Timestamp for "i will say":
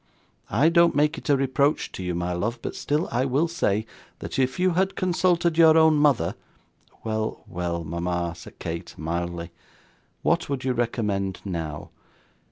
3.11-3.85